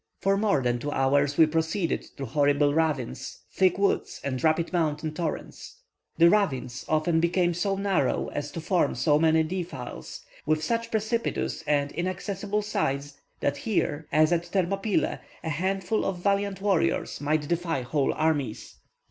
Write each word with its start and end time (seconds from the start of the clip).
For 0.19 0.35
more 0.35 0.63
than 0.63 0.79
two 0.79 0.91
hours, 0.91 1.37
we 1.37 1.45
proceeded 1.45 2.03
through 2.17 2.25
horrible 2.25 2.73
ravines, 2.73 3.41
thick 3.53 3.77
woods, 3.77 4.19
and 4.23 4.43
rapid 4.43 4.73
mountain 4.73 5.13
torrents. 5.13 5.75
The 6.17 6.27
ravines 6.27 6.83
often 6.89 7.19
became 7.19 7.53
so 7.53 7.75
narrow 7.75 8.29
as 8.29 8.49
to 8.53 8.61
form 8.61 8.95
so 8.95 9.19
many 9.19 9.43
defiles, 9.43 10.25
with 10.43 10.63
such 10.63 10.89
precipitous 10.89 11.61
and 11.67 11.91
inaccessible 11.91 12.63
sides, 12.63 13.21
that 13.41 13.57
here, 13.57 14.07
as 14.11 14.31
at 14.33 14.47
Thermopylae, 14.47 15.19
a 15.43 15.49
handful 15.49 16.03
of 16.03 16.17
valiant 16.17 16.61
warriors 16.61 17.21
might 17.21 17.47
defy 17.47 17.83
whole 17.83 18.11
armies. 18.11 18.77